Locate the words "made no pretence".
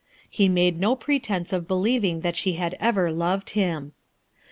0.49-1.53